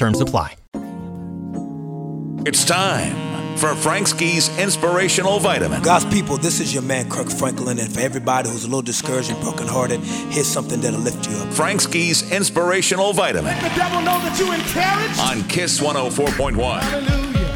Terms 0.00 0.20
apply. 0.22 0.56
It's 2.46 2.64
time 2.64 3.58
for 3.58 3.74
Frank 3.74 4.06
Ski's 4.08 4.48
Inspirational 4.58 5.38
Vitamin. 5.40 5.82
God's 5.82 6.06
people, 6.06 6.38
this 6.38 6.58
is 6.58 6.72
your 6.72 6.82
man 6.82 7.10
Kirk 7.10 7.28
Franklin, 7.28 7.78
and 7.78 7.92
for 7.92 8.00
everybody 8.00 8.48
who's 8.48 8.64
a 8.64 8.66
little 8.66 8.80
discouraged 8.80 9.30
and 9.30 9.38
brokenhearted, 9.42 10.00
here's 10.00 10.46
something 10.46 10.80
that'll 10.80 11.00
lift 11.00 11.28
you 11.28 11.36
up. 11.36 11.52
Frank 11.52 11.82
Ski's 11.82 12.32
Inspirational 12.32 13.12
Vitamin. 13.12 13.52
Let 13.52 13.72
the 13.72 13.76
devil 13.76 14.00
know 14.00 14.18
that 14.20 14.38
you 14.38 14.50
encouraged. 14.54 15.20
On 15.20 15.46
Kiss 15.50 15.80
104.1. 15.80 16.80
Hallelujah. 16.80 17.48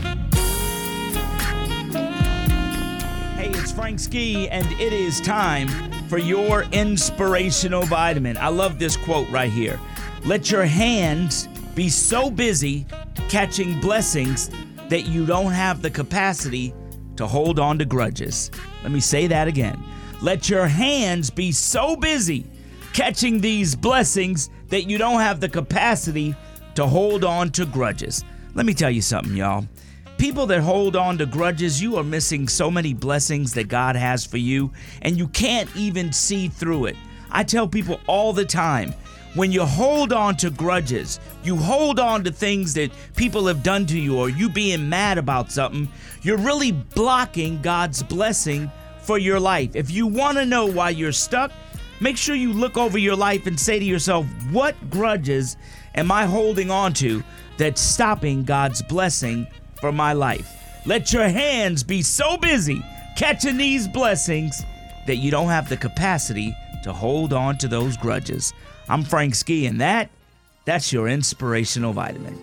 Hey, 3.36 3.58
it's 3.58 3.72
Frank 3.72 3.98
Ski, 3.98 4.50
and 4.50 4.70
it 4.72 4.92
is 4.92 5.18
time 5.22 5.68
for 6.08 6.18
your 6.18 6.64
inspirational 6.72 7.84
vitamin. 7.84 8.36
I 8.36 8.48
love 8.48 8.78
this 8.78 8.98
quote 8.98 9.30
right 9.30 9.50
here. 9.50 9.80
Let 10.26 10.50
your 10.50 10.66
hands 10.66 11.48
be 11.74 11.88
so 11.88 12.30
busy 12.30 12.86
catching 13.28 13.80
blessings 13.80 14.50
that 14.88 15.06
you 15.06 15.26
don't 15.26 15.52
have 15.52 15.82
the 15.82 15.90
capacity 15.90 16.74
to 17.16 17.26
hold 17.26 17.58
on 17.58 17.78
to 17.78 17.84
grudges. 17.84 18.50
Let 18.82 18.92
me 18.92 19.00
say 19.00 19.26
that 19.26 19.48
again. 19.48 19.82
Let 20.20 20.48
your 20.48 20.66
hands 20.66 21.30
be 21.30 21.52
so 21.52 21.96
busy 21.96 22.46
catching 22.92 23.40
these 23.40 23.74
blessings 23.74 24.50
that 24.68 24.84
you 24.84 24.98
don't 24.98 25.20
have 25.20 25.40
the 25.40 25.48
capacity 25.48 26.34
to 26.76 26.86
hold 26.86 27.24
on 27.24 27.50
to 27.50 27.66
grudges. 27.66 28.24
Let 28.54 28.66
me 28.66 28.74
tell 28.74 28.90
you 28.90 29.02
something, 29.02 29.36
y'all. 29.36 29.66
People 30.16 30.46
that 30.46 30.60
hold 30.60 30.94
on 30.94 31.18
to 31.18 31.26
grudges, 31.26 31.82
you 31.82 31.96
are 31.96 32.04
missing 32.04 32.46
so 32.46 32.70
many 32.70 32.94
blessings 32.94 33.52
that 33.54 33.68
God 33.68 33.96
has 33.96 34.24
for 34.24 34.38
you, 34.38 34.72
and 35.02 35.18
you 35.18 35.26
can't 35.28 35.68
even 35.76 36.12
see 36.12 36.46
through 36.48 36.86
it. 36.86 36.96
I 37.32 37.42
tell 37.42 37.66
people 37.66 38.00
all 38.06 38.32
the 38.32 38.44
time 38.44 38.94
when 39.34 39.50
you 39.50 39.64
hold 39.64 40.12
on 40.12 40.36
to 40.36 40.50
grudges, 40.50 41.20
you 41.42 41.56
hold 41.56 41.98
on 41.98 42.24
to 42.24 42.30
things 42.30 42.74
that 42.74 42.90
people 43.16 43.46
have 43.46 43.62
done 43.62 43.84
to 43.86 43.98
you, 43.98 44.16
or 44.16 44.28
you 44.28 44.48
being 44.48 44.88
mad 44.88 45.18
about 45.18 45.50
something, 45.50 45.88
you're 46.22 46.38
really 46.38 46.72
blocking 46.72 47.60
God's 47.60 48.02
blessing 48.02 48.70
for 49.00 49.18
your 49.18 49.40
life. 49.40 49.74
If 49.74 49.90
you 49.90 50.06
want 50.06 50.38
to 50.38 50.46
know 50.46 50.66
why 50.66 50.90
you're 50.90 51.12
stuck, 51.12 51.52
make 52.00 52.16
sure 52.16 52.34
you 52.34 52.52
look 52.52 52.76
over 52.76 52.96
your 52.96 53.16
life 53.16 53.46
and 53.46 53.58
say 53.58 53.78
to 53.78 53.84
yourself, 53.84 54.26
what 54.50 54.74
grudges 54.88 55.56
am 55.94 56.10
I 56.10 56.26
holding 56.26 56.70
on 56.70 56.92
to 56.94 57.22
that's 57.58 57.80
stopping 57.80 58.44
God's 58.44 58.82
blessing 58.82 59.46
for 59.80 59.92
my 59.92 60.12
life? 60.12 60.48
Let 60.86 61.12
your 61.12 61.28
hands 61.28 61.82
be 61.82 62.02
so 62.02 62.36
busy 62.36 62.82
catching 63.16 63.56
these 63.56 63.88
blessings 63.88 64.62
that 65.06 65.16
you 65.16 65.30
don't 65.30 65.48
have 65.48 65.68
the 65.68 65.76
capacity 65.76 66.54
to 66.84 66.92
hold 66.92 67.32
on 67.32 67.58
to 67.58 67.68
those 67.68 67.96
grudges. 67.96 68.52
I'm 68.88 69.02
Frank 69.02 69.34
Ski, 69.34 69.66
and 69.66 69.80
that, 69.80 70.10
that's 70.64 70.92
your 70.92 71.08
inspirational 71.08 71.92
vitamin. 71.92 72.38